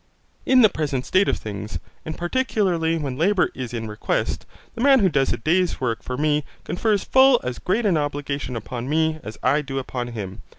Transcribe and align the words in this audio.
In 0.47 0.63
the 0.63 0.67
present 0.69 1.05
state 1.05 1.27
of 1.29 1.37
things, 1.37 1.77
and 2.05 2.17
particularly 2.17 2.97
when 2.97 3.19
labour 3.19 3.51
is 3.53 3.71
in 3.71 3.87
request, 3.87 4.47
the 4.73 4.81
man 4.81 5.01
who 5.01 5.09
does 5.09 5.31
a 5.31 5.37
day's 5.37 5.79
work 5.79 6.01
for 6.01 6.17
me 6.17 6.43
confers 6.63 7.03
full 7.03 7.39
as 7.43 7.59
great 7.59 7.85
an 7.85 7.97
obligation 7.97 8.55
upon 8.55 8.89
me 8.89 9.19
as 9.23 9.37
I 9.43 9.61
do 9.61 9.77
upon 9.77 10.07
him. 10.13 10.41